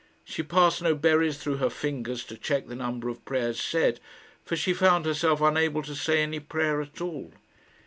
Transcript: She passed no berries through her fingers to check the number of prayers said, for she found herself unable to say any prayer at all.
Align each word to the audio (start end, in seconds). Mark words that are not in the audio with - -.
She 0.23 0.41
passed 0.41 0.81
no 0.81 0.95
berries 0.95 1.37
through 1.37 1.57
her 1.57 1.69
fingers 1.69 2.23
to 2.23 2.35
check 2.35 2.65
the 2.65 2.73
number 2.75 3.07
of 3.07 3.23
prayers 3.23 3.61
said, 3.61 3.99
for 4.43 4.55
she 4.55 4.73
found 4.73 5.05
herself 5.05 5.41
unable 5.41 5.83
to 5.83 5.93
say 5.93 6.23
any 6.23 6.39
prayer 6.39 6.81
at 6.81 7.01
all. 7.01 7.33